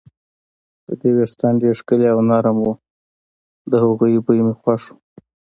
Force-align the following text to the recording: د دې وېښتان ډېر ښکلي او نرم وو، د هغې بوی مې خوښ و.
د 0.85 0.87
دې 0.99 1.09
وېښتان 1.17 1.53
ډېر 1.61 1.73
ښکلي 1.79 2.07
او 2.13 2.19
نرم 2.29 2.57
وو، 2.61 2.73
د 3.71 3.73
هغې 3.83 4.17
بوی 4.25 4.39
مې 4.45 4.53
خوښ 4.59 4.83
و. 4.91 4.95